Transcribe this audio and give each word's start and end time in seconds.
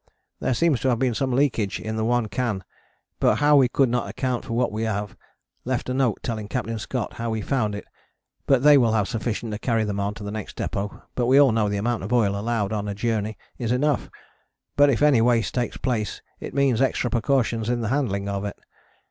There 0.39 0.55
seems 0.55 0.79
to 0.79 0.89
have 0.89 0.97
been 0.97 1.13
some 1.13 1.31
leakage 1.31 1.79
in 1.79 1.95
the 1.95 2.03
one 2.03 2.27
can, 2.27 2.63
but 3.19 3.35
how 3.35 3.55
we 3.55 3.67
could 3.69 3.87
not 3.87 4.09
account 4.09 4.43
for 4.45 4.59
that 4.63 4.71
we 4.71 4.81
have 4.81 5.15
left 5.63 5.89
a 5.89 5.93
note 5.93 6.23
telling 6.23 6.47
Capt. 6.47 6.67
Scott 6.81 7.13
how 7.13 7.29
we 7.29 7.41
found 7.41 7.75
it, 7.75 7.85
but 8.47 8.63
they 8.63 8.79
will 8.79 8.93
have 8.93 9.07
sufficient 9.07 9.51
to 9.51 9.59
carry 9.59 9.83
them 9.83 9.99
on 9.99 10.15
to 10.15 10.23
the 10.23 10.31
next 10.31 10.57
depôt, 10.57 11.03
but 11.13 11.27
we 11.27 11.39
all 11.39 11.51
know 11.51 11.69
the 11.69 11.77
amount 11.77 12.01
of 12.01 12.11
oil 12.11 12.35
allowed 12.35 12.73
on 12.73 12.85
the 12.85 12.95
Journey 12.95 13.37
is 13.59 13.71
enough, 13.71 14.09
but 14.75 14.89
if 14.89 15.03
any 15.03 15.21
waste 15.21 15.53
takes 15.53 15.77
place 15.77 16.23
it 16.39 16.55
means 16.55 16.81
extra 16.81 17.11
precautions 17.11 17.69
in 17.69 17.81
the 17.81 17.89
handling 17.89 18.27
of 18.27 18.43
it. 18.43 18.57